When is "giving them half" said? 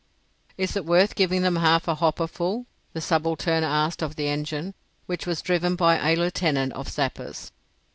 1.13-1.87